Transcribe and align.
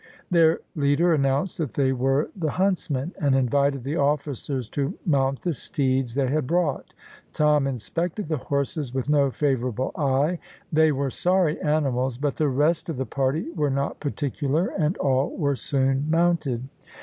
Their 0.31 0.61
leader 0.75 1.13
announced 1.13 1.59
that 1.59 1.73
they 1.73 1.91
were 1.93 2.31
the 2.35 2.49
huntsmen, 2.49 3.13
and 3.21 3.35
invited 3.35 3.83
the 3.83 3.97
officers 3.97 4.67
to 4.69 4.97
mount 5.05 5.41
the 5.41 5.53
steeds 5.53 6.15
they 6.15 6.25
had 6.25 6.47
brought. 6.47 6.95
Tom 7.33 7.67
inspected 7.67 8.25
the 8.25 8.37
horses 8.37 8.95
with 8.95 9.09
no 9.09 9.29
favourable 9.29 9.91
eye. 9.95 10.39
They 10.73 10.91
were 10.91 11.11
sorry 11.11 11.61
animals, 11.61 12.17
but 12.17 12.37
the 12.37 12.49
rest 12.49 12.89
of 12.89 12.97
the 12.97 13.05
party 13.05 13.51
were 13.51 13.69
not 13.69 13.99
particular, 13.99 14.69
and 14.75 14.97
all 14.97 15.37
were 15.37 15.55
soon 15.55 16.09
mounted. 16.09 16.67